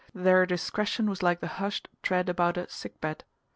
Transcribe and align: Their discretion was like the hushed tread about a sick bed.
Their 0.15 0.47
discretion 0.47 1.07
was 1.07 1.21
like 1.21 1.41
the 1.41 1.47
hushed 1.61 1.87
tread 2.01 2.27
about 2.27 2.57
a 2.57 2.67
sick 2.71 2.99
bed. 3.01 3.23